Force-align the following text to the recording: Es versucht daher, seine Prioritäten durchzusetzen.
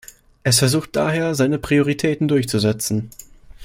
Es 0.41 0.57
versucht 0.57 0.95
daher, 0.95 1.35
seine 1.35 1.59
Prioritäten 1.59 2.27
durchzusetzen. 2.27 3.11